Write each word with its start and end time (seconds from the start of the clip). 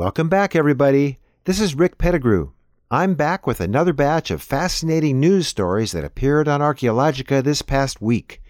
Welcome 0.00 0.30
back, 0.30 0.56
everybody. 0.56 1.18
This 1.44 1.60
is 1.60 1.74
Rick 1.74 1.98
Pettigrew. 1.98 2.52
I'm 2.90 3.12
back 3.16 3.46
with 3.46 3.60
another 3.60 3.92
batch 3.92 4.30
of 4.30 4.40
fascinating 4.40 5.20
news 5.20 5.46
stories 5.46 5.92
that 5.92 6.06
appeared 6.06 6.48
on 6.48 6.62
Archaeologica 6.62 7.44
this 7.44 7.60
past 7.60 8.00
week. 8.00 8.40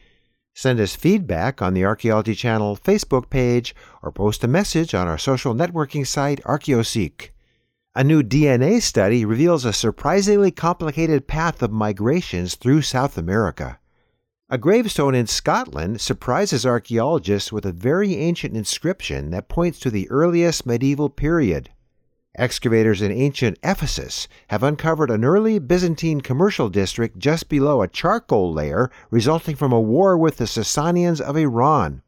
Send 0.54 0.78
us 0.78 0.94
feedback 0.94 1.60
on 1.60 1.74
the 1.74 1.84
Archaeology 1.84 2.36
Channel 2.36 2.76
Facebook 2.76 3.30
page 3.30 3.74
or 4.00 4.12
post 4.12 4.44
a 4.44 4.46
message 4.46 4.94
on 4.94 5.08
our 5.08 5.18
social 5.18 5.52
networking 5.52 6.06
site, 6.06 6.40
Archaeoseek. 6.44 7.30
A 7.96 8.04
new 8.04 8.22
DNA 8.22 8.80
study 8.80 9.24
reveals 9.24 9.64
a 9.64 9.72
surprisingly 9.72 10.52
complicated 10.52 11.26
path 11.26 11.64
of 11.64 11.72
migrations 11.72 12.54
through 12.54 12.82
South 12.82 13.18
America. 13.18 13.79
A 14.52 14.58
gravestone 14.58 15.14
in 15.14 15.28
Scotland 15.28 16.00
surprises 16.00 16.66
archaeologists 16.66 17.52
with 17.52 17.64
a 17.64 17.70
very 17.70 18.16
ancient 18.16 18.56
inscription 18.56 19.30
that 19.30 19.48
points 19.48 19.78
to 19.78 19.90
the 19.90 20.10
earliest 20.10 20.66
medieval 20.66 21.08
period. 21.08 21.70
Excavators 22.34 23.00
in 23.00 23.12
ancient 23.12 23.60
Ephesus 23.62 24.26
have 24.48 24.64
uncovered 24.64 25.08
an 25.08 25.24
early 25.24 25.60
Byzantine 25.60 26.20
commercial 26.20 26.68
district 26.68 27.16
just 27.16 27.48
below 27.48 27.80
a 27.80 27.86
charcoal 27.86 28.52
layer 28.52 28.90
resulting 29.12 29.54
from 29.54 29.70
a 29.70 29.80
war 29.80 30.18
with 30.18 30.38
the 30.38 30.46
Sasanians 30.46 31.20
of 31.20 31.36
Iran. 31.36 32.02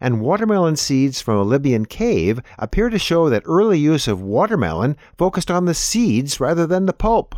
And 0.00 0.20
watermelon 0.20 0.74
seeds 0.74 1.20
from 1.20 1.36
a 1.36 1.44
Libyan 1.44 1.86
cave 1.86 2.40
appear 2.58 2.90
to 2.90 2.98
show 2.98 3.30
that 3.30 3.44
early 3.46 3.78
use 3.78 4.08
of 4.08 4.20
watermelon 4.20 4.96
focused 5.16 5.52
on 5.52 5.66
the 5.66 5.74
seeds 5.74 6.40
rather 6.40 6.66
than 6.66 6.86
the 6.86 6.92
pulp. 6.92 7.36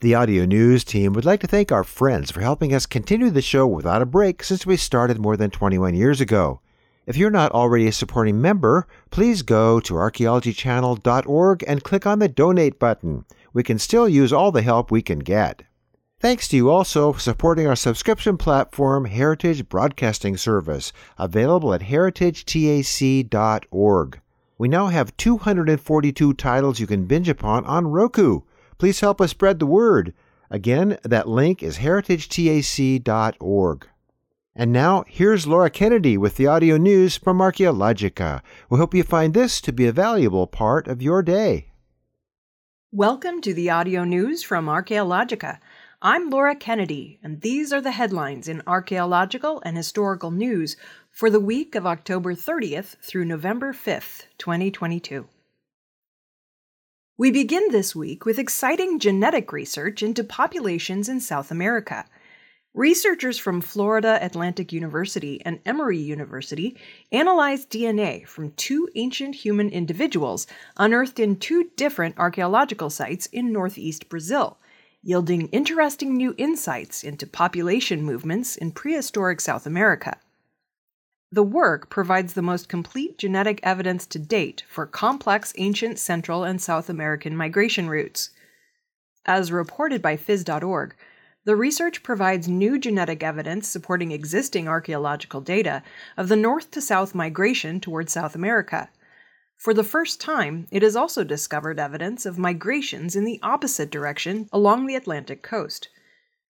The 0.00 0.14
audio 0.14 0.44
news 0.44 0.84
team 0.84 1.12
would 1.14 1.24
like 1.24 1.40
to 1.40 1.48
thank 1.48 1.72
our 1.72 1.82
friends 1.82 2.30
for 2.30 2.40
helping 2.40 2.72
us 2.72 2.86
continue 2.86 3.30
the 3.30 3.42
show 3.42 3.66
without 3.66 4.00
a 4.00 4.06
break 4.06 4.44
since 4.44 4.64
we 4.64 4.76
started 4.76 5.18
more 5.18 5.36
than 5.36 5.50
21 5.50 5.96
years 5.96 6.20
ago. 6.20 6.60
If 7.04 7.16
you're 7.16 7.32
not 7.32 7.50
already 7.50 7.88
a 7.88 7.92
supporting 7.92 8.40
member, 8.40 8.86
please 9.10 9.42
go 9.42 9.80
to 9.80 9.94
archaeologychannel.org 9.94 11.64
and 11.66 11.82
click 11.82 12.06
on 12.06 12.20
the 12.20 12.28
donate 12.28 12.78
button. 12.78 13.24
We 13.52 13.64
can 13.64 13.80
still 13.80 14.08
use 14.08 14.32
all 14.32 14.52
the 14.52 14.62
help 14.62 14.92
we 14.92 15.02
can 15.02 15.18
get. 15.18 15.64
Thanks 16.20 16.46
to 16.48 16.56
you 16.56 16.70
also 16.70 17.12
for 17.12 17.18
supporting 17.18 17.66
our 17.66 17.74
subscription 17.74 18.36
platform, 18.36 19.06
Heritage 19.06 19.68
Broadcasting 19.68 20.36
Service, 20.36 20.92
available 21.18 21.74
at 21.74 21.80
heritagetac.org. 21.80 24.20
We 24.58 24.68
now 24.68 24.86
have 24.86 25.16
242 25.16 26.34
titles 26.34 26.78
you 26.78 26.86
can 26.86 27.06
binge 27.06 27.28
upon 27.28 27.64
on 27.64 27.88
Roku. 27.88 28.42
Please 28.78 29.00
help 29.00 29.20
us 29.20 29.30
spread 29.30 29.58
the 29.58 29.66
word. 29.66 30.14
Again, 30.50 30.98
that 31.02 31.28
link 31.28 31.62
is 31.62 31.78
heritagetac.org. 31.78 33.88
And 34.54 34.72
now, 34.72 35.04
here's 35.06 35.46
Laura 35.46 35.70
Kennedy 35.70 36.16
with 36.16 36.36
the 36.36 36.46
audio 36.46 36.76
news 36.76 37.16
from 37.16 37.38
Archaeologica. 37.38 38.40
We 38.70 38.78
hope 38.78 38.94
you 38.94 39.04
find 39.04 39.34
this 39.34 39.60
to 39.60 39.72
be 39.72 39.86
a 39.86 39.92
valuable 39.92 40.46
part 40.46 40.88
of 40.88 41.02
your 41.02 41.22
day. 41.22 41.70
Welcome 42.90 43.40
to 43.42 43.52
the 43.52 43.70
audio 43.70 44.04
news 44.04 44.42
from 44.42 44.66
Archaeologica. 44.66 45.58
I'm 46.00 46.30
Laura 46.30 46.56
Kennedy, 46.56 47.18
and 47.22 47.40
these 47.40 47.72
are 47.72 47.80
the 47.80 47.90
headlines 47.90 48.48
in 48.48 48.62
archaeological 48.66 49.60
and 49.64 49.76
historical 49.76 50.30
news 50.30 50.76
for 51.10 51.28
the 51.28 51.40
week 51.40 51.74
of 51.74 51.86
October 51.86 52.34
30th 52.34 52.96
through 53.02 53.24
November 53.24 53.72
5th, 53.72 54.26
2022. 54.38 55.26
We 57.20 57.32
begin 57.32 57.72
this 57.72 57.96
week 57.96 58.24
with 58.24 58.38
exciting 58.38 59.00
genetic 59.00 59.50
research 59.50 60.04
into 60.04 60.22
populations 60.22 61.08
in 61.08 61.20
South 61.20 61.50
America. 61.50 62.04
Researchers 62.74 63.36
from 63.36 63.60
Florida 63.60 64.20
Atlantic 64.24 64.72
University 64.72 65.42
and 65.44 65.58
Emory 65.66 65.98
University 65.98 66.76
analyzed 67.10 67.70
DNA 67.70 68.24
from 68.24 68.52
two 68.52 68.88
ancient 68.94 69.34
human 69.34 69.68
individuals 69.68 70.46
unearthed 70.76 71.18
in 71.18 71.34
two 71.34 71.72
different 71.74 72.16
archaeological 72.18 72.88
sites 72.88 73.26
in 73.26 73.50
northeast 73.50 74.08
Brazil, 74.08 74.56
yielding 75.02 75.48
interesting 75.48 76.16
new 76.16 76.36
insights 76.38 77.02
into 77.02 77.26
population 77.26 78.00
movements 78.00 78.54
in 78.54 78.70
prehistoric 78.70 79.40
South 79.40 79.66
America. 79.66 80.20
The 81.30 81.42
work 81.42 81.90
provides 81.90 82.32
the 82.32 82.42
most 82.42 82.70
complete 82.70 83.18
genetic 83.18 83.60
evidence 83.62 84.06
to 84.06 84.18
date 84.18 84.64
for 84.66 84.86
complex 84.86 85.52
ancient 85.58 85.98
Central 85.98 86.42
and 86.42 86.60
South 86.60 86.88
American 86.88 87.36
migration 87.36 87.90
routes. 87.90 88.30
As 89.26 89.52
reported 89.52 90.00
by 90.00 90.16
Phys.org, 90.16 90.94
the 91.44 91.54
research 91.54 92.02
provides 92.02 92.48
new 92.48 92.78
genetic 92.78 93.22
evidence 93.22 93.68
supporting 93.68 94.10
existing 94.10 94.68
archaeological 94.68 95.42
data 95.42 95.82
of 96.16 96.28
the 96.28 96.36
north 96.36 96.70
to 96.70 96.80
south 96.80 97.14
migration 97.14 97.78
toward 97.78 98.08
South 98.08 98.34
America. 98.34 98.88
For 99.58 99.74
the 99.74 99.84
first 99.84 100.22
time, 100.22 100.66
it 100.70 100.82
has 100.82 100.96
also 100.96 101.24
discovered 101.24 101.78
evidence 101.78 102.24
of 102.24 102.38
migrations 102.38 103.14
in 103.14 103.24
the 103.24 103.40
opposite 103.42 103.90
direction 103.90 104.48
along 104.50 104.86
the 104.86 104.94
Atlantic 104.94 105.42
coast. 105.42 105.88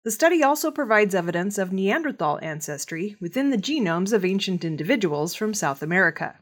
The 0.06 0.12
study 0.12 0.44
also 0.44 0.70
provides 0.70 1.16
evidence 1.16 1.58
of 1.58 1.74
Neanderthal 1.74 2.38
ancestry 2.44 3.16
within 3.20 3.50
the 3.50 3.58
genomes 3.58 4.14
of 4.14 4.24
ancient 4.24 4.64
individuals 4.64 5.34
from 5.34 5.56
South 5.56 5.82
America. 5.82 6.36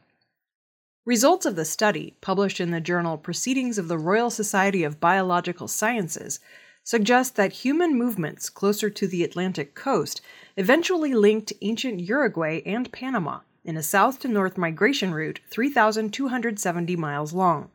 Results 1.06 1.46
of 1.46 1.56
the 1.56 1.64
study, 1.64 2.14
published 2.20 2.60
in 2.60 2.72
the 2.72 2.80
journal 2.82 3.16
Proceedings 3.16 3.78
of 3.78 3.88
the 3.88 3.96
Royal 3.96 4.28
Society 4.28 4.84
of 4.84 5.00
Biological 5.00 5.66
Sciences, 5.66 6.40
suggest 6.82 7.36
that 7.36 7.64
human 7.64 7.96
movements 7.96 8.50
closer 8.50 8.90
to 8.90 9.06
the 9.06 9.24
Atlantic 9.24 9.74
coast 9.74 10.20
eventually 10.58 11.14
linked 11.14 11.54
ancient 11.62 12.00
Uruguay 12.00 12.60
and 12.66 12.92
Panama 12.92 13.40
in 13.64 13.78
a 13.78 13.82
south 13.82 14.18
to 14.18 14.28
north 14.28 14.58
migration 14.58 15.14
route 15.14 15.40
3,270 15.50 16.96
miles 16.96 17.32
long. 17.32 17.70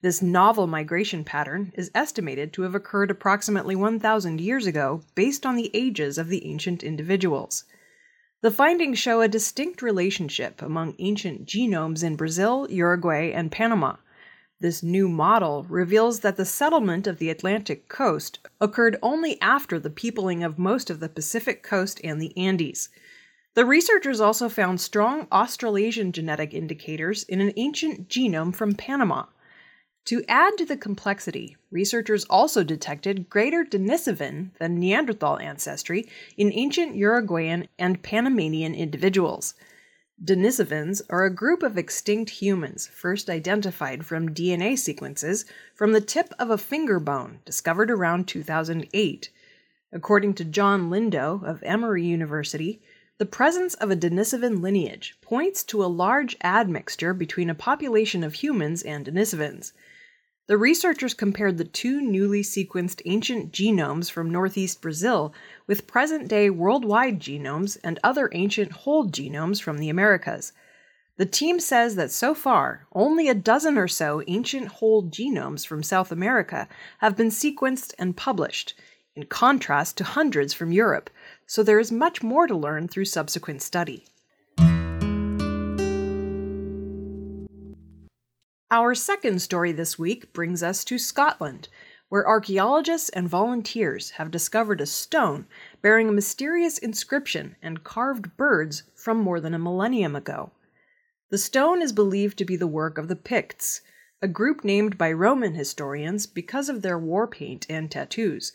This 0.00 0.22
novel 0.22 0.68
migration 0.68 1.24
pattern 1.24 1.72
is 1.74 1.90
estimated 1.92 2.52
to 2.52 2.62
have 2.62 2.76
occurred 2.76 3.10
approximately 3.10 3.74
1,000 3.74 4.40
years 4.40 4.64
ago 4.64 5.02
based 5.16 5.44
on 5.44 5.56
the 5.56 5.72
ages 5.74 6.18
of 6.18 6.28
the 6.28 6.46
ancient 6.46 6.84
individuals. 6.84 7.64
The 8.40 8.52
findings 8.52 9.00
show 9.00 9.20
a 9.20 9.26
distinct 9.26 9.82
relationship 9.82 10.62
among 10.62 10.94
ancient 11.00 11.46
genomes 11.46 12.04
in 12.04 12.14
Brazil, 12.14 12.68
Uruguay, 12.70 13.32
and 13.32 13.50
Panama. 13.50 13.96
This 14.60 14.84
new 14.84 15.08
model 15.08 15.66
reveals 15.68 16.20
that 16.20 16.36
the 16.36 16.44
settlement 16.44 17.08
of 17.08 17.18
the 17.18 17.30
Atlantic 17.30 17.88
coast 17.88 18.38
occurred 18.60 18.98
only 19.02 19.40
after 19.40 19.80
the 19.80 19.90
peopling 19.90 20.44
of 20.44 20.60
most 20.60 20.90
of 20.90 21.00
the 21.00 21.08
Pacific 21.08 21.64
coast 21.64 22.00
and 22.04 22.22
the 22.22 22.36
Andes. 22.38 22.88
The 23.54 23.64
researchers 23.64 24.20
also 24.20 24.48
found 24.48 24.80
strong 24.80 25.26
Australasian 25.32 26.12
genetic 26.12 26.54
indicators 26.54 27.24
in 27.24 27.40
an 27.40 27.52
ancient 27.56 28.08
genome 28.08 28.54
from 28.54 28.76
Panama. 28.76 29.24
To 30.08 30.24
add 30.26 30.56
to 30.56 30.64
the 30.64 30.78
complexity, 30.78 31.58
researchers 31.70 32.24
also 32.30 32.64
detected 32.64 33.28
greater 33.28 33.62
Denisovan 33.62 34.52
than 34.58 34.80
Neanderthal 34.80 35.38
ancestry 35.38 36.08
in 36.38 36.50
ancient 36.54 36.96
Uruguayan 36.96 37.68
and 37.78 38.02
Panamanian 38.02 38.74
individuals. 38.74 39.52
Denisovans 40.24 41.02
are 41.10 41.26
a 41.26 41.34
group 41.34 41.62
of 41.62 41.76
extinct 41.76 42.30
humans 42.30 42.86
first 42.86 43.28
identified 43.28 44.06
from 44.06 44.34
DNA 44.34 44.78
sequences 44.78 45.44
from 45.74 45.92
the 45.92 46.00
tip 46.00 46.32
of 46.38 46.48
a 46.48 46.56
finger 46.56 46.98
bone 46.98 47.40
discovered 47.44 47.90
around 47.90 48.26
2008. 48.26 49.30
According 49.92 50.32
to 50.32 50.44
John 50.46 50.88
Lindo 50.88 51.44
of 51.44 51.62
Emory 51.62 52.06
University, 52.06 52.80
the 53.18 53.26
presence 53.26 53.74
of 53.74 53.90
a 53.90 53.96
Denisovan 53.96 54.62
lineage 54.62 55.18
points 55.20 55.62
to 55.64 55.84
a 55.84 55.86
large 55.86 56.34
admixture 56.42 57.12
between 57.12 57.50
a 57.50 57.54
population 57.54 58.24
of 58.24 58.32
humans 58.32 58.82
and 58.82 59.04
Denisovans. 59.04 59.72
The 60.48 60.56
researchers 60.56 61.12
compared 61.12 61.58
the 61.58 61.64
two 61.64 62.00
newly 62.00 62.42
sequenced 62.42 63.02
ancient 63.04 63.52
genomes 63.52 64.10
from 64.10 64.30
northeast 64.30 64.80
Brazil 64.80 65.34
with 65.66 65.86
present 65.86 66.26
day 66.26 66.48
worldwide 66.48 67.20
genomes 67.20 67.76
and 67.84 68.00
other 68.02 68.30
ancient 68.32 68.72
whole 68.72 69.06
genomes 69.06 69.60
from 69.60 69.76
the 69.76 69.90
Americas. 69.90 70.54
The 71.18 71.26
team 71.26 71.60
says 71.60 71.96
that 71.96 72.10
so 72.10 72.34
far, 72.34 72.86
only 72.94 73.28
a 73.28 73.34
dozen 73.34 73.76
or 73.76 73.88
so 73.88 74.22
ancient 74.26 74.68
whole 74.68 75.02
genomes 75.02 75.66
from 75.66 75.82
South 75.82 76.10
America 76.10 76.66
have 77.00 77.14
been 77.14 77.28
sequenced 77.28 77.92
and 77.98 78.16
published, 78.16 78.72
in 79.14 79.26
contrast 79.26 79.98
to 79.98 80.04
hundreds 80.04 80.54
from 80.54 80.72
Europe, 80.72 81.10
so 81.46 81.62
there 81.62 81.78
is 81.78 81.92
much 81.92 82.22
more 82.22 82.46
to 82.46 82.56
learn 82.56 82.88
through 82.88 83.04
subsequent 83.04 83.60
study. 83.60 84.06
Our 88.70 88.94
second 88.94 89.40
story 89.40 89.72
this 89.72 89.98
week 89.98 90.34
brings 90.34 90.62
us 90.62 90.84
to 90.84 90.98
Scotland, 90.98 91.70
where 92.10 92.28
archaeologists 92.28 93.08
and 93.08 93.26
volunteers 93.26 94.10
have 94.10 94.30
discovered 94.30 94.82
a 94.82 94.86
stone 94.86 95.46
bearing 95.80 96.10
a 96.10 96.12
mysterious 96.12 96.76
inscription 96.76 97.56
and 97.62 97.82
carved 97.82 98.36
birds 98.36 98.82
from 98.94 99.16
more 99.16 99.40
than 99.40 99.54
a 99.54 99.58
millennium 99.58 100.14
ago. 100.14 100.52
The 101.30 101.38
stone 101.38 101.80
is 101.80 101.94
believed 101.94 102.36
to 102.38 102.44
be 102.44 102.56
the 102.56 102.66
work 102.66 102.98
of 102.98 103.08
the 103.08 103.16
Picts, 103.16 103.80
a 104.20 104.28
group 104.28 104.62
named 104.64 104.98
by 104.98 105.12
Roman 105.12 105.54
historians 105.54 106.26
because 106.26 106.68
of 106.68 106.82
their 106.82 106.98
war 106.98 107.26
paint 107.26 107.64
and 107.70 107.90
tattoos. 107.90 108.52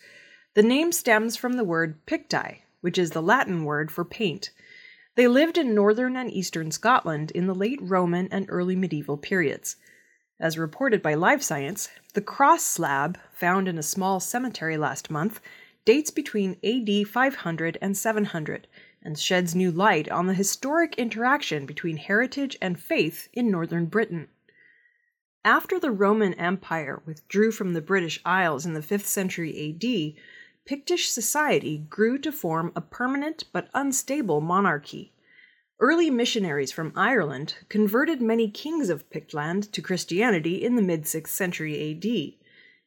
The 0.53 0.61
name 0.61 0.91
stems 0.91 1.35
from 1.35 1.53
the 1.53 1.63
word 1.63 2.05
picti, 2.05 2.59
which 2.81 2.99
is 2.99 3.11
the 3.11 3.21
Latin 3.23 3.65
word 3.65 3.91
for 3.91 4.05
paint. 4.05 4.51
They 5.15 5.27
lived 5.27 5.57
in 5.57 5.73
northern 5.73 6.15
and 6.15 6.31
eastern 6.31 6.69
Scotland 6.69 7.31
in 7.31 7.47
the 7.47 7.55
late 7.55 7.79
Roman 7.81 8.27
and 8.27 8.45
early 8.47 8.75
medieval 8.75 9.17
periods. 9.17 9.75
As 10.43 10.57
reported 10.57 11.01
by 11.01 11.13
Live 11.13 11.41
Science, 11.41 11.87
the 12.15 12.21
cross 12.21 12.65
slab, 12.65 13.17
found 13.31 13.69
in 13.69 13.77
a 13.77 13.81
small 13.81 14.19
cemetery 14.19 14.75
last 14.75 15.09
month, 15.09 15.39
dates 15.85 16.11
between 16.11 16.57
AD 16.61 17.07
500 17.07 17.77
and 17.81 17.95
700 17.95 18.67
and 19.01 19.17
sheds 19.17 19.55
new 19.55 19.71
light 19.71 20.09
on 20.09 20.27
the 20.27 20.33
historic 20.33 20.95
interaction 20.95 21.65
between 21.65 21.95
heritage 21.95 22.57
and 22.61 22.77
faith 22.77 23.29
in 23.31 23.49
northern 23.49 23.85
Britain. 23.85 24.27
After 25.45 25.79
the 25.79 25.91
Roman 25.91 26.33
Empire 26.33 27.01
withdrew 27.05 27.51
from 27.51 27.71
the 27.71 27.79
British 27.79 28.19
Isles 28.25 28.65
in 28.65 28.73
the 28.73 28.81
5th 28.81 29.05
century 29.05 29.69
AD, 29.69 30.21
Pictish 30.65 31.09
society 31.09 31.85
grew 31.89 32.17
to 32.17 32.33
form 32.33 32.73
a 32.75 32.81
permanent 32.81 33.45
but 33.53 33.69
unstable 33.73 34.41
monarchy. 34.41 35.13
Early 35.79 36.09
missionaries 36.09 36.71
from 36.71 36.93
Ireland 36.95 37.55
converted 37.67 38.21
many 38.21 38.49
kings 38.49 38.89
of 38.89 39.09
Pictland 39.09 39.71
to 39.71 39.81
Christianity 39.81 40.63
in 40.63 40.75
the 40.75 40.81
mid 40.81 41.03
6th 41.03 41.29
century 41.29 41.91
AD. 41.91 42.39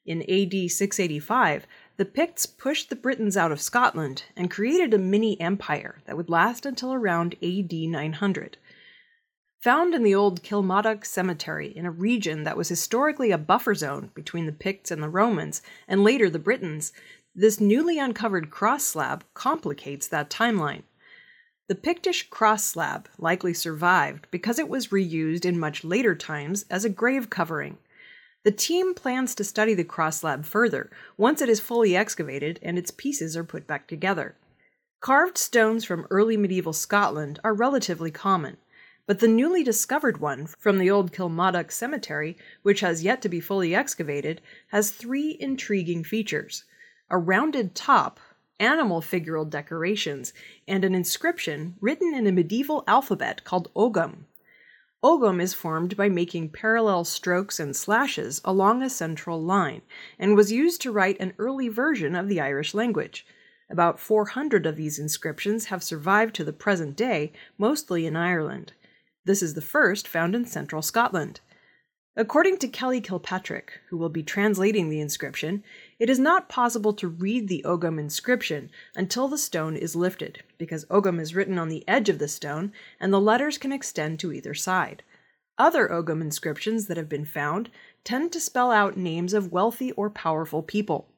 In 0.07 0.23
AD 0.23 0.71
685, 0.71 1.67
the 1.97 2.05
Picts 2.05 2.47
pushed 2.47 2.89
the 2.89 2.97
Britons 2.97 3.37
out 3.37 3.51
of 3.51 3.61
Scotland 3.61 4.23
and 4.37 4.51
created 4.51 4.95
a 4.95 4.99
mini 4.99 5.39
empire 5.41 6.01
that 6.07 6.17
would 6.17 6.31
last 6.31 6.65
until 6.65 6.95
around 6.95 7.35
AD 7.43 7.73
900. 7.73 8.57
Found 9.63 9.95
in 9.95 10.05
the 10.05 10.15
old 10.15 10.45
Kilmadock 10.45 11.05
Cemetery 11.05 11.77
in 11.77 11.87
a 11.87 11.91
region 11.91 12.45
that 12.45 12.57
was 12.57 12.69
historically 12.69 13.33
a 13.33 13.39
buffer 13.39 13.75
zone 13.75 14.13
between 14.15 14.47
the 14.47 14.53
Picts 14.53 14.93
and 14.93 15.03
the 15.03 15.09
Romans, 15.09 15.61
and 15.89 16.05
later 16.05 16.31
the 16.31 16.39
Britons, 16.39 16.93
this 17.35 17.61
newly 17.61 17.99
uncovered 17.99 18.51
cross 18.51 18.85
slab 18.85 19.25
complicates 19.35 20.07
that 20.07 20.31
timeline. 20.31 20.85
The 21.69 21.75
Pictish 21.75 22.31
cross 22.31 22.63
slab 22.63 23.09
likely 23.19 23.53
survived 23.53 24.29
because 24.31 24.61
it 24.61 24.69
was 24.69 24.89
reused 24.89 25.45
in 25.45 25.59
much 25.59 25.83
later 25.83 26.15
times 26.15 26.65
as 26.71 26.85
a 26.85 26.89
grave 26.89 27.29
covering. 27.29 27.79
The 28.45 28.53
team 28.53 28.95
plans 28.95 29.35
to 29.35 29.43
study 29.43 29.75
the 29.75 29.83
cross 29.83 30.21
slab 30.21 30.45
further 30.45 30.91
once 31.17 31.43
it 31.43 31.49
is 31.49 31.59
fully 31.59 31.97
excavated 31.97 32.61
and 32.63 32.79
its 32.79 32.93
pieces 32.93 33.37
are 33.37 33.43
put 33.43 33.67
back 33.67 33.89
together. 33.89 34.37
Carved 35.01 35.37
stones 35.37 35.85
from 35.85 36.07
early 36.09 36.37
medieval 36.37 36.73
Scotland 36.73 37.41
are 37.43 37.53
relatively 37.53 38.13
common, 38.13 38.59
but 39.05 39.19
the 39.19 39.27
newly 39.27 39.65
discovered 39.65 40.19
one 40.19 40.47
from 40.47 40.79
the 40.79 40.89
old 40.89 41.13
Kilmadock 41.13 41.73
Cemetery, 41.73 42.37
which 42.63 42.79
has 42.79 43.03
yet 43.03 43.21
to 43.23 43.29
be 43.29 43.41
fully 43.41 43.75
excavated, 43.75 44.41
has 44.69 44.93
three 44.93 45.37
intriguing 45.41 46.05
features 46.05 46.63
a 47.11 47.19
rounded 47.19 47.75
top, 47.75 48.21
animal 48.59 49.01
figural 49.01 49.49
decorations, 49.49 50.33
and 50.67 50.85
an 50.85 50.95
inscription 50.95 51.77
written 51.81 52.15
in 52.15 52.27
a 52.27 52.33
medieval 52.33 52.85
alphabet 52.87 53.45
called 53.45 53.71
Ogham. 53.75 54.27
Ogham 55.03 55.41
is 55.41 55.55
formed 55.55 55.97
by 55.97 56.09
making 56.09 56.51
parallel 56.51 57.05
strokes 57.05 57.61
and 57.61 57.77
slashes 57.77 58.41
along 58.45 58.83
a 58.83 58.91
central 58.91 59.43
line, 59.43 59.83
and 60.19 60.35
was 60.35 60.51
used 60.51 60.81
to 60.83 60.93
write 60.93 61.21
an 61.21 61.35
early 61.39 61.69
version 61.69 62.17
of 62.17 62.29
the 62.29 62.41
Irish 62.41 62.75
language. 62.75 63.27
About 63.71 64.01
400 64.01 64.65
of 64.65 64.77
these 64.77 64.99
inscriptions 64.99 65.67
have 65.67 65.83
survived 65.83 66.35
to 66.37 66.45
the 66.45 66.53
present 66.53 66.97
day, 66.97 67.33
mostly 67.59 68.07
in 68.07 68.17
Ireland. 68.17 68.73
This 69.25 69.43
is 69.43 69.55
the 69.55 69.61
first 69.61 70.07
found 70.07 70.35
in 70.35 70.45
central 70.45 70.83
Scotland. 70.83 71.41
According 72.19 72.59
to 72.59 72.69
Kelly 72.69 73.01
Kilpatrick, 73.03 73.81
who 73.91 73.99
will 73.99 74.09
be 74.09 74.23
translating 74.23 74.89
the 74.89 75.01
inscription, 75.01 75.63
it 75.99 76.11
is 76.11 76.19
not 76.19 76.49
possible 76.49 76.93
to 76.93 77.09
read 77.09 77.49
the 77.49 77.65
Ogham 77.65 77.99
inscription 77.99 78.71
until 78.95 79.29
the 79.29 79.39
stone 79.39 79.77
is 79.77 79.97
lifted, 79.97 80.43
because 80.59 80.85
Ogham 80.91 81.19
is 81.19 81.35
written 81.35 81.59
on 81.59 81.69
the 81.69 81.85
edge 81.89 82.09
of 82.09 82.19
the 82.19 82.29
stone 82.29 82.73
and 83.01 83.13
the 83.13 83.21
letters 83.21 83.59
can 83.59 83.73
extend 83.73 84.19
to 84.21 84.33
either 84.33 84.55
side. 84.55 85.03
Other 85.59 85.91
Ogham 85.91 86.21
inscriptions 86.21 86.87
that 86.87 86.99
have 86.99 87.09
been 87.09 87.25
found 87.25 87.71
tend 88.05 88.31
to 88.33 88.41
spell 88.41 88.71
out 88.71 88.97
names 88.97 89.33
of 89.33 89.53
wealthy 89.53 89.93
or 89.93 90.11
powerful 90.11 90.63
people. 90.63 91.09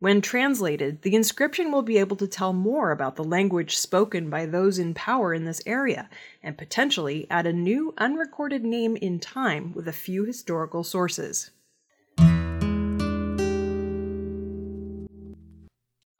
When 0.00 0.20
translated, 0.20 1.02
the 1.02 1.16
inscription 1.16 1.72
will 1.72 1.82
be 1.82 1.98
able 1.98 2.16
to 2.16 2.28
tell 2.28 2.52
more 2.52 2.92
about 2.92 3.16
the 3.16 3.24
language 3.24 3.76
spoken 3.76 4.30
by 4.30 4.46
those 4.46 4.78
in 4.78 4.94
power 4.94 5.34
in 5.34 5.44
this 5.44 5.60
area, 5.66 6.08
and 6.40 6.56
potentially 6.56 7.26
add 7.30 7.46
a 7.46 7.52
new 7.52 7.94
unrecorded 7.98 8.64
name 8.64 8.96
in 8.96 9.18
time 9.18 9.72
with 9.74 9.88
a 9.88 9.92
few 9.92 10.24
historical 10.24 10.84
sources. 10.84 11.50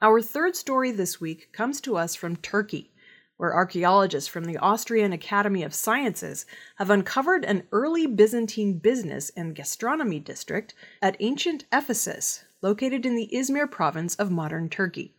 Our 0.01 0.21
third 0.21 0.55
story 0.55 0.91
this 0.91 1.19
week 1.19 1.51
comes 1.51 1.81
to 1.81 1.97
us 1.97 2.15
from 2.15 2.37
Turkey, 2.37 2.93
where 3.35 3.53
archaeologists 3.53 4.29
from 4.29 4.45
the 4.45 4.55
Austrian 4.55 5.11
Academy 5.11 5.61
of 5.61 5.73
Sciences 5.73 6.45
have 6.77 6.89
uncovered 6.89 7.43
an 7.43 7.63
early 7.73 8.07
Byzantine 8.07 8.77
business 8.77 9.29
and 9.35 9.53
gastronomy 9.53 10.21
district 10.21 10.73
at 11.01 11.17
ancient 11.19 11.65
Ephesus, 11.73 12.45
located 12.61 13.05
in 13.05 13.15
the 13.15 13.29
Izmir 13.33 13.69
province 13.69 14.15
of 14.15 14.31
modern 14.31 14.69
Turkey. 14.69 15.15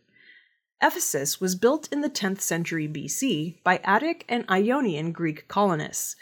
Ephesus 0.81 1.39
was 1.39 1.53
built 1.53 1.87
in 1.91 2.01
the 2.01 2.09
10th 2.09 2.41
century 2.41 2.87
BC 2.87 3.61
by 3.63 3.79
Attic 3.83 4.25
and 4.27 4.49
Ionian 4.49 5.11
Greek 5.11 5.47
colonists. 5.47 6.15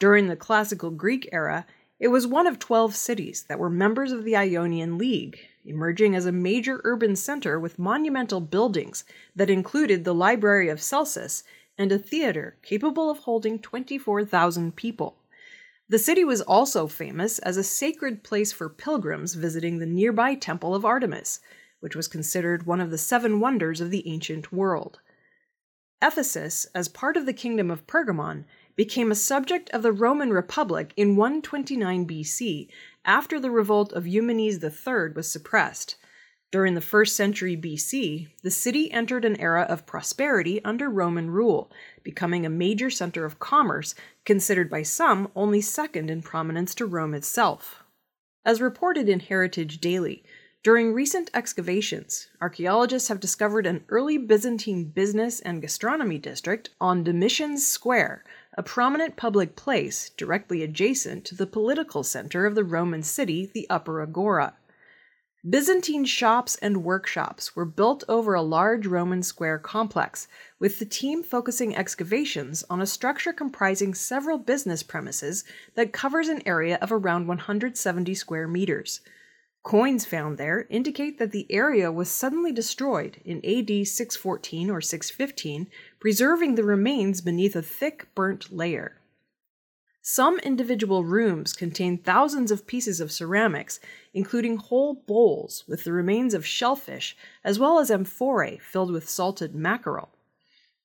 During 0.00 0.26
the 0.26 0.34
classical 0.34 0.90
Greek 0.90 1.28
era, 1.30 1.64
it 2.00 2.08
was 2.08 2.26
one 2.26 2.48
of 2.48 2.58
12 2.58 2.96
cities 2.96 3.44
that 3.44 3.60
were 3.60 3.70
members 3.70 4.10
of 4.10 4.24
the 4.24 4.34
Ionian 4.34 4.98
League, 4.98 5.38
emerging 5.64 6.14
as 6.14 6.26
a 6.26 6.32
major 6.32 6.80
urban 6.84 7.16
center 7.16 7.58
with 7.58 7.78
monumental 7.78 8.40
buildings 8.40 9.04
that 9.36 9.50
included 9.50 10.04
the 10.04 10.14
Library 10.14 10.68
of 10.68 10.82
Celsus 10.82 11.44
and 11.76 11.92
a 11.92 11.98
theater 11.98 12.56
capable 12.62 13.10
of 13.10 13.18
holding 13.20 13.58
24,000 13.58 14.76
people. 14.76 15.16
The 15.88 15.98
city 15.98 16.24
was 16.24 16.40
also 16.40 16.86
famous 16.86 17.38
as 17.40 17.56
a 17.56 17.64
sacred 17.64 18.22
place 18.22 18.52
for 18.52 18.68
pilgrims 18.68 19.34
visiting 19.34 19.78
the 19.78 19.86
nearby 19.86 20.34
Temple 20.34 20.74
of 20.74 20.84
Artemis, 20.84 21.40
which 21.80 21.96
was 21.96 22.06
considered 22.06 22.64
one 22.64 22.80
of 22.80 22.90
the 22.90 22.98
seven 22.98 23.40
wonders 23.40 23.80
of 23.80 23.90
the 23.90 24.06
ancient 24.06 24.52
world. 24.52 25.00
Ephesus, 26.02 26.66
as 26.74 26.88
part 26.88 27.16
of 27.16 27.26
the 27.26 27.32
kingdom 27.32 27.70
of 27.70 27.86
Pergamon, 27.86 28.44
became 28.80 29.12
a 29.12 29.14
subject 29.14 29.68
of 29.74 29.82
the 29.82 29.92
Roman 29.92 30.32
Republic 30.32 30.94
in 30.96 31.14
129 31.14 32.06
BC 32.06 32.66
after 33.04 33.38
the 33.38 33.50
revolt 33.50 33.92
of 33.92 34.06
Eumenes 34.06 34.64
III 34.64 35.12
was 35.14 35.30
suppressed. 35.30 35.96
During 36.50 36.74
the 36.74 36.80
first 36.80 37.14
century 37.14 37.58
BC, 37.58 38.28
the 38.42 38.50
city 38.50 38.90
entered 38.90 39.26
an 39.26 39.38
era 39.38 39.66
of 39.68 39.84
prosperity 39.84 40.64
under 40.64 40.88
Roman 40.88 41.28
rule, 41.30 41.70
becoming 42.02 42.46
a 42.46 42.48
major 42.48 42.88
center 42.88 43.26
of 43.26 43.38
commerce, 43.38 43.94
considered 44.24 44.70
by 44.70 44.82
some 44.82 45.30
only 45.36 45.60
second 45.60 46.08
in 46.08 46.22
prominence 46.22 46.74
to 46.76 46.86
Rome 46.86 47.12
itself. 47.12 47.84
As 48.46 48.62
reported 48.62 49.10
in 49.10 49.20
Heritage 49.20 49.82
Daily, 49.82 50.24
during 50.62 50.94
recent 50.94 51.30
excavations, 51.34 52.28
archaeologists 52.40 53.10
have 53.10 53.20
discovered 53.20 53.66
an 53.66 53.84
early 53.90 54.16
Byzantine 54.16 54.84
business 54.84 55.40
and 55.40 55.60
gastronomy 55.60 56.16
district 56.16 56.70
on 56.80 57.04
Domitian's 57.04 57.66
Square, 57.66 58.24
a 58.60 58.62
prominent 58.62 59.16
public 59.16 59.56
place 59.56 60.10
directly 60.18 60.62
adjacent 60.62 61.24
to 61.24 61.34
the 61.34 61.46
political 61.46 62.02
center 62.02 62.44
of 62.44 62.54
the 62.54 62.62
Roman 62.62 63.02
city, 63.02 63.50
the 63.54 63.66
Upper 63.70 64.02
Agora. 64.02 64.52
Byzantine 65.48 66.04
shops 66.04 66.56
and 66.56 66.84
workshops 66.84 67.56
were 67.56 67.64
built 67.64 68.04
over 68.06 68.34
a 68.34 68.42
large 68.42 68.86
Roman 68.86 69.22
square 69.22 69.58
complex, 69.58 70.28
with 70.58 70.78
the 70.78 70.84
team 70.84 71.22
focusing 71.22 71.74
excavations 71.74 72.62
on 72.68 72.82
a 72.82 72.86
structure 72.86 73.32
comprising 73.32 73.94
several 73.94 74.36
business 74.36 74.82
premises 74.82 75.42
that 75.74 75.94
covers 75.94 76.28
an 76.28 76.42
area 76.44 76.76
of 76.82 76.92
around 76.92 77.28
170 77.28 78.14
square 78.14 78.46
meters. 78.46 79.00
Coins 79.62 80.06
found 80.06 80.36
there 80.36 80.66
indicate 80.70 81.18
that 81.18 81.32
the 81.32 81.46
area 81.50 81.92
was 81.92 82.10
suddenly 82.10 82.50
destroyed 82.50 83.20
in 83.24 83.38
AD 83.38 83.86
614 83.86 84.70
or 84.70 84.80
615, 84.80 85.66
preserving 86.00 86.54
the 86.54 86.64
remains 86.64 87.20
beneath 87.20 87.54
a 87.54 87.62
thick 87.62 88.08
burnt 88.14 88.50
layer. 88.50 88.96
Some 90.02 90.38
individual 90.38 91.04
rooms 91.04 91.52
contain 91.52 91.98
thousands 91.98 92.50
of 92.50 92.66
pieces 92.66 93.00
of 93.00 93.12
ceramics, 93.12 93.78
including 94.14 94.56
whole 94.56 94.94
bowls 94.94 95.64
with 95.68 95.84
the 95.84 95.92
remains 95.92 96.32
of 96.32 96.46
shellfish, 96.46 97.14
as 97.44 97.58
well 97.58 97.78
as 97.78 97.90
amphorae 97.90 98.58
filled 98.58 98.90
with 98.90 99.10
salted 99.10 99.54
mackerel. 99.54 100.08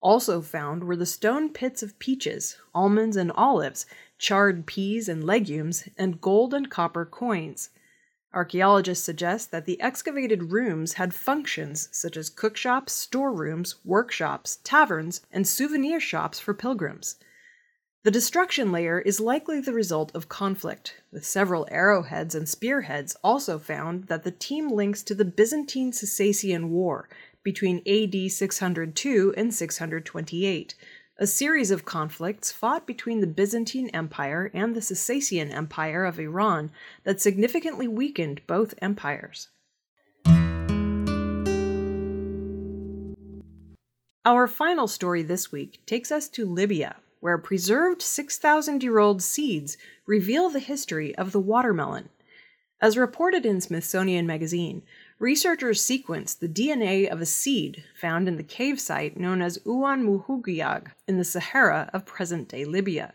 Also 0.02 0.42
found 0.42 0.84
were 0.84 0.98
the 0.98 1.06
stone 1.06 1.52
pits 1.52 1.82
of 1.82 1.98
peaches, 1.98 2.58
almonds 2.76 3.16
and 3.16 3.32
olives, 3.32 3.86
charred 4.20 4.66
peas 4.66 5.08
and 5.08 5.24
legumes, 5.24 5.88
and 5.98 6.20
gold 6.20 6.54
and 6.54 6.70
copper 6.70 7.06
coins. 7.06 7.70
Archaeologists 8.36 9.06
suggest 9.06 9.52
that 9.52 9.64
the 9.64 9.80
excavated 9.80 10.52
rooms 10.52 10.94
had 10.94 11.14
functions 11.14 11.88
such 11.94 12.18
as 12.18 12.30
cookshops, 12.30 12.92
storerooms, 12.92 13.76
workshops, 13.86 14.60
taverns, 14.66 15.22
and 15.32 15.48
souvenir 15.48 16.02
shops 16.02 16.38
for 16.38 16.54
pilgrims. 16.54 17.16
The 18.04 18.12
destruction 18.12 18.72
layer 18.74 19.00
is 19.00 19.22
likely 19.22 19.62
the 19.62 19.74
result 19.74 20.14
of 20.14 20.28
conflict, 20.28 21.02
with 21.12 21.26
several 21.26 21.66
arrowheads 21.72 22.36
and 22.36 22.48
spearheads 22.48 23.16
also 23.24 23.58
found 23.58 24.08
that 24.08 24.24
the 24.24 24.32
team 24.32 24.68
links 24.68 25.02
to 25.04 25.16
the 25.16 25.26
Byzantine 25.26 25.92
Sassanian 25.92 26.68
War 26.68 27.08
between 27.42 27.82
AD 27.88 28.32
602 28.32 29.34
and 29.38 29.54
628, 29.54 30.76
a 31.18 31.26
series 31.26 31.72
of 31.72 31.86
conflicts 31.86 32.52
fought 32.52 32.86
between 32.86 33.22
the 33.22 33.28
Byzantine 33.28 33.90
Empire 33.94 34.52
and 34.54 34.76
the 34.76 34.82
Sassanian 34.82 35.50
Empire 35.54 36.04
of 36.04 36.20
Iran 36.20 36.72
that 37.06 37.22
significantly 37.22 37.88
weakened 37.88 38.42
both 38.48 38.74
empires. 38.82 39.48
Our 44.26 44.48
final 44.48 44.88
story 44.88 45.22
this 45.22 45.52
week 45.52 45.86
takes 45.86 46.12
us 46.12 46.28
to 46.30 46.46
Libya, 46.46 46.98
where 47.22 47.38
preserved 47.38 48.02
6,000 48.02 48.84
year 48.84 49.00
old 49.00 49.22
seeds 49.22 49.78
reveal 50.06 50.50
the 50.50 50.60
history 50.60 51.16
of 51.16 51.32
the 51.32 51.40
watermelon. 51.40 52.10
As 52.82 52.98
reported 52.98 53.46
in 53.46 53.62
Smithsonian 53.62 54.28
Magazine, 54.28 54.82
researchers 55.20 55.82
sequenced 55.82 56.40
the 56.40 56.48
DNA 56.48 57.08
of 57.08 57.22
a 57.22 57.26
seed 57.26 57.84
found 58.00 58.28
in 58.28 58.36
the 58.36 58.44
cave 58.44 58.80
site 58.80 59.18
known 59.18 59.42
as 59.42 59.60
Uan 59.66 60.04
Muhuggiag 60.04 60.88
in 61.08 61.18
the 61.18 61.24
Sahara 61.24 61.90
of 61.94 62.06
present 62.06 62.50
day 62.50 62.66
Libya. 62.66 63.14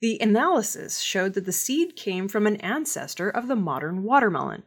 The 0.00 0.18
analysis 0.20 1.00
showed 1.00 1.34
that 1.34 1.46
the 1.46 1.52
seed 1.52 1.96
came 1.96 2.28
from 2.28 2.46
an 2.46 2.56
ancestor 2.56 3.28
of 3.28 3.48
the 3.48 3.56
modern 3.56 4.02
watermelon. 4.02 4.62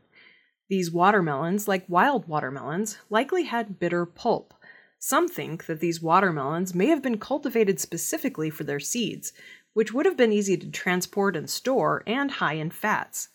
These 0.69 0.91
watermelons, 0.91 1.67
like 1.67 1.85
wild 1.87 2.27
watermelons, 2.27 2.97
likely 3.09 3.43
had 3.43 3.79
bitter 3.79 4.05
pulp. 4.05 4.53
Some 4.99 5.29
think 5.29 5.67
that 5.67 5.79
these 5.79 6.01
watermelons 6.01 6.73
may 6.73 6.87
have 6.87 7.03
been 7.03 7.19
cultivated 7.19 7.79
specifically 7.79 8.49
for 8.49 8.63
their 8.63 8.79
seeds, 8.79 9.31
which 9.73 9.93
would 9.93 10.05
have 10.05 10.17
been 10.17 10.33
easy 10.33 10.57
to 10.57 10.69
transport 10.71 11.35
and 11.35 11.49
store 11.49 12.03
and 12.07 12.31
high 12.31 12.53
in 12.53 12.71
fats. 12.71 13.29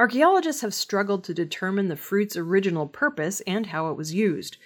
Archaeologists 0.00 0.62
have 0.62 0.72
struggled 0.72 1.24
to 1.24 1.34
determine 1.34 1.88
the 1.88 1.94
fruit's 1.94 2.34
original 2.34 2.86
purpose 2.86 3.42
and 3.42 3.66
how 3.66 3.90
it 3.90 3.98
was 3.98 4.14
used. 4.14 4.56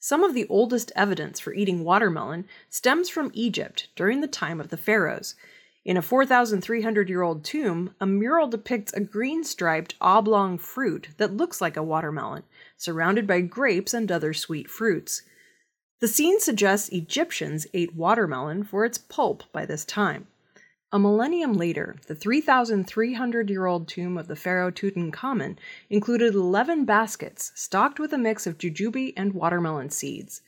Some 0.00 0.24
of 0.24 0.34
the 0.34 0.48
oldest 0.48 0.90
evidence 0.96 1.38
for 1.38 1.54
eating 1.54 1.84
watermelon 1.84 2.44
stems 2.68 3.08
from 3.08 3.30
Egypt 3.32 3.86
during 3.94 4.20
the 4.20 4.26
time 4.26 4.60
of 4.60 4.70
the 4.70 4.76
pharaohs. 4.76 5.36
In 5.84 5.96
a 5.96 6.02
4,300 6.02 7.08
year 7.08 7.22
old 7.22 7.44
tomb, 7.44 7.94
a 8.00 8.06
mural 8.06 8.48
depicts 8.48 8.92
a 8.92 8.98
green 8.98 9.44
striped 9.44 9.94
oblong 10.00 10.58
fruit 10.58 11.10
that 11.18 11.36
looks 11.36 11.60
like 11.60 11.76
a 11.76 11.84
watermelon, 11.84 12.42
surrounded 12.76 13.28
by 13.28 13.42
grapes 13.42 13.94
and 13.94 14.10
other 14.10 14.34
sweet 14.34 14.68
fruits. 14.68 15.22
The 16.00 16.08
scene 16.08 16.40
suggests 16.40 16.88
Egyptians 16.88 17.64
ate 17.72 17.94
watermelon 17.94 18.64
for 18.64 18.84
its 18.84 18.98
pulp 18.98 19.44
by 19.52 19.66
this 19.66 19.84
time. 19.84 20.26
A 20.92 20.98
millennium 20.98 21.52
later, 21.52 21.94
the 22.08 22.16
3,300 22.16 23.48
year 23.48 23.66
old 23.66 23.86
tomb 23.86 24.18
of 24.18 24.26
the 24.26 24.34
pharaoh 24.34 24.72
Tutankhamun 24.72 25.56
included 25.88 26.34
11 26.34 26.84
baskets 26.84 27.52
stocked 27.54 28.00
with 28.00 28.12
a 28.12 28.18
mix 28.18 28.44
of 28.44 28.58
jujube 28.58 29.12
and 29.16 29.32
watermelon 29.32 29.90
seeds. 29.90 30.42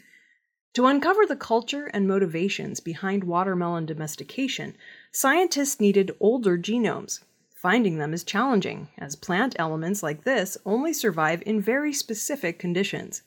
To 0.75 0.87
uncover 0.87 1.27
the 1.27 1.37
culture 1.37 1.87
and 1.95 2.09
motivations 2.09 2.81
behind 2.81 3.23
watermelon 3.23 3.87
domestication, 3.87 4.75
scientists 5.13 5.79
needed 5.79 6.17
older 6.19 6.59
genomes. 6.59 7.21
Finding 7.55 7.99
them 7.99 8.13
is 8.13 8.25
challenging, 8.25 8.89
as 8.99 9.15
plant 9.15 9.55
elements 9.61 10.03
like 10.03 10.25
this 10.25 10.57
only 10.67 10.93
survive 10.93 11.45
in 11.47 11.61
very 11.61 11.93
specific 11.93 12.59
conditions. 12.59 13.23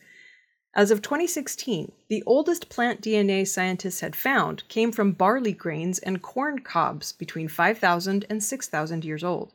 As 0.77 0.91
of 0.91 1.01
2016, 1.01 1.93
the 2.09 2.21
oldest 2.25 2.67
plant 2.67 2.99
DNA 2.99 3.47
scientists 3.47 4.01
had 4.01 4.13
found 4.13 4.67
came 4.67 4.91
from 4.91 5.13
barley 5.13 5.53
grains 5.53 5.99
and 5.99 6.21
corn 6.21 6.59
cobs 6.59 7.13
between 7.13 7.47
5,000 7.47 8.25
and 8.29 8.43
6,000 8.43 9.05
years 9.05 9.23
old. 9.23 9.53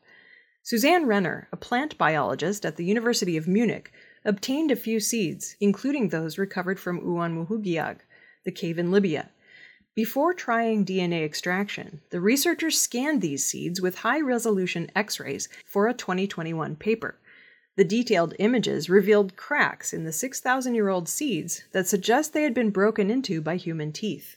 Susanne 0.63 1.05
Renner, 1.05 1.47
a 1.53 1.59
plant 1.59 1.99
biologist 1.99 2.65
at 2.65 2.77
the 2.77 2.87
University 2.87 3.37
of 3.37 3.47
Munich, 3.47 3.93
obtained 4.25 4.71
a 4.71 4.77
few 4.77 4.99
seeds, 4.99 5.57
including 5.61 6.09
those 6.09 6.39
recovered 6.39 6.81
from 6.81 7.07
Uan 7.07 7.35
Muhuggiag, 7.35 7.99
the 8.47 8.51
cave 8.51 8.79
in 8.79 8.91
Libya. 8.91 9.29
Before 9.95 10.33
trying 10.33 10.87
DNA 10.87 11.23
extraction, 11.23 12.01
the 12.09 12.21
researchers 12.23 12.81
scanned 12.81 13.21
these 13.21 13.45
seeds 13.45 13.79
with 13.79 13.99
high 13.99 14.23
resolution 14.23 14.91
X 14.97 15.21
rays 15.21 15.51
for 15.67 15.87
a 15.87 15.93
2021 15.93 16.77
paper. 16.77 17.19
The 17.77 17.85
detailed 17.85 18.35
images 18.39 18.91
revealed 18.91 19.37
cracks 19.37 19.93
in 19.93 20.05
the 20.05 20.13
6,000 20.13 20.75
year 20.75 20.89
old 20.89 21.09
seeds 21.09 21.65
that 21.73 21.87
suggest 21.87 22.33
they 22.33 22.43
had 22.43 22.55
been 22.55 22.71
broken 22.71 23.11
into 23.11 23.41
by 23.41 23.57
human 23.57 23.93
teeth. 23.93 24.37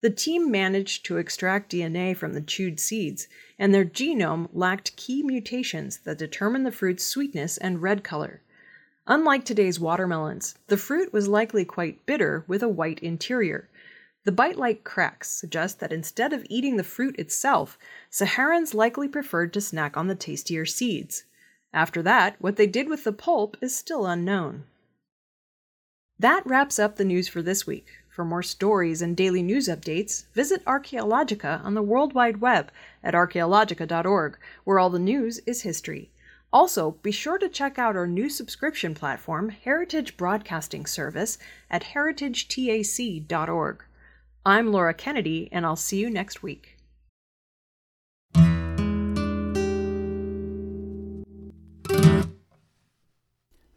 The 0.00 0.10
team 0.10 0.50
managed 0.50 1.04
to 1.06 1.16
extract 1.16 1.72
DNA 1.72 2.16
from 2.16 2.32
the 2.32 2.40
chewed 2.40 2.78
seeds, 2.78 3.26
and 3.58 3.74
their 3.74 3.84
genome 3.84 4.48
lacked 4.52 4.94
key 4.94 5.24
mutations 5.24 5.98
that 5.98 6.18
determine 6.18 6.62
the 6.62 6.70
fruit's 6.70 7.04
sweetness 7.04 7.58
and 7.58 7.82
red 7.82 8.04
color. 8.04 8.40
Unlike 9.08 9.44
today's 9.44 9.80
watermelons, 9.80 10.54
the 10.68 10.76
fruit 10.76 11.12
was 11.12 11.28
likely 11.28 11.64
quite 11.64 12.06
bitter 12.06 12.44
with 12.46 12.62
a 12.62 12.68
white 12.68 13.00
interior. 13.00 13.68
The 14.24 14.32
bite 14.32 14.56
like 14.56 14.84
cracks 14.84 15.30
suggest 15.30 15.80
that 15.80 15.92
instead 15.92 16.32
of 16.32 16.46
eating 16.48 16.76
the 16.76 16.84
fruit 16.84 17.18
itself, 17.18 17.78
Saharans 18.10 18.74
likely 18.74 19.08
preferred 19.08 19.52
to 19.54 19.60
snack 19.60 19.96
on 19.96 20.06
the 20.06 20.14
tastier 20.14 20.66
seeds. 20.66 21.24
After 21.72 22.02
that, 22.02 22.40
what 22.40 22.56
they 22.56 22.66
did 22.66 22.88
with 22.88 23.04
the 23.04 23.12
pulp 23.12 23.56
is 23.60 23.76
still 23.76 24.06
unknown. 24.06 24.64
That 26.18 26.44
wraps 26.46 26.78
up 26.78 26.96
the 26.96 27.04
news 27.04 27.28
for 27.28 27.42
this 27.42 27.66
week. 27.66 27.86
For 28.08 28.24
more 28.24 28.42
stories 28.42 29.00
and 29.00 29.16
daily 29.16 29.42
news 29.42 29.68
updates, 29.68 30.24
visit 30.32 30.64
Archaeologica 30.64 31.64
on 31.64 31.74
the 31.74 31.82
World 31.82 32.14
Wide 32.14 32.40
Web 32.40 32.72
at 33.04 33.14
archaeologica.org, 33.14 34.38
where 34.64 34.80
all 34.80 34.90
the 34.90 34.98
news 34.98 35.38
is 35.46 35.62
history. 35.62 36.10
Also, 36.52 36.92
be 37.02 37.12
sure 37.12 37.38
to 37.38 37.48
check 37.48 37.78
out 37.78 37.94
our 37.94 38.06
new 38.06 38.30
subscription 38.30 38.94
platform, 38.94 39.50
Heritage 39.50 40.16
Broadcasting 40.16 40.86
Service, 40.86 41.38
at 41.70 41.84
heritagetac.org. 41.84 43.84
I'm 44.46 44.72
Laura 44.72 44.94
Kennedy, 44.94 45.50
and 45.52 45.66
I'll 45.66 45.76
see 45.76 45.98
you 45.98 46.08
next 46.08 46.42
week. 46.42 46.77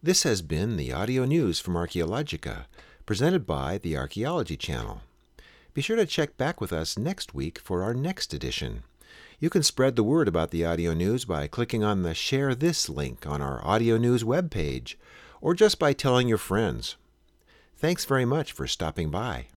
This 0.03 0.24
has 0.24 0.41
been 0.41 0.77
the 0.77 0.91
audio 0.91 1.25
news 1.25 1.60
from 1.60 1.75
Archaeologica, 1.75 2.65
presented 3.05 3.46
by 3.46 3.77
the 3.77 3.96
Archaeology 3.96 4.58
Channel. 4.58 5.01
Be 5.75 5.81
sure 5.84 5.96
to 5.96 6.08
check 6.08 6.38
back 6.38 6.60
with 6.60 6.74
us 6.74 6.98
next 6.98 7.36
week 7.36 7.60
for 7.60 7.84
our 7.84 7.93
next 7.93 8.34
edition. 8.34 8.81
You 9.39 9.51
can 9.51 9.62
spread 9.62 9.96
the 9.96 10.03
word 10.03 10.27
about 10.27 10.50
the 10.50 10.65
audio 10.65 10.96
news 10.96 11.25
by 11.25 11.46
clicking 11.46 11.84
on 11.84 12.01
the 12.01 12.15
Share 12.15 12.55
This 12.55 12.89
link 12.89 13.27
on 13.27 13.43
our 13.43 13.63
audio 13.63 13.98
news 13.98 14.24
webpage, 14.24 14.96
or 15.39 15.53
just 15.53 15.77
by 15.77 15.93
telling 15.93 16.27
your 16.27 16.39
friends. 16.39 16.96
Thanks 17.77 18.03
very 18.03 18.25
much 18.25 18.53
for 18.53 18.65
stopping 18.65 19.12
by. 19.12 19.50